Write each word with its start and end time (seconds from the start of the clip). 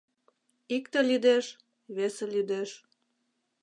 Икте 0.75 0.99
лӱдеш, 1.07 1.45
весе 1.95 2.25
лӱдеш... 2.33 2.69